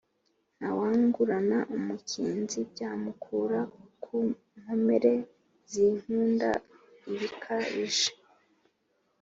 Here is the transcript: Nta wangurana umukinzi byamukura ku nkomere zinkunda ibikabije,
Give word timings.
Nta 0.57 0.69
wangurana 0.79 1.57
umukinzi 1.75 2.59
byamukura 2.71 3.59
ku 4.03 4.17
nkomere 4.57 5.13
zinkunda 5.71 6.49
ibikabije, 7.11 8.09